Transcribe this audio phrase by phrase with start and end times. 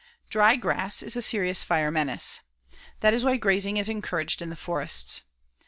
[0.31, 2.39] Dry grass is a serious fire menace.
[3.01, 5.21] That is why grazing is encouraged in the forests.